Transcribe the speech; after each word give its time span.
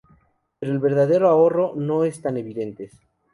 Pero 0.57 0.73
el 0.73 0.79
verdadero 0.79 1.29
ahorro 1.29 1.75
no 1.75 2.05
es 2.05 2.23
tan 2.23 2.35
evidentes. 2.37 2.99